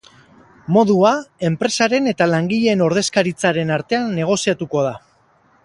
[0.77, 1.11] Modua,
[1.49, 4.99] enpresaren eta langileen ordezkaritzaren artean negoziatuko da.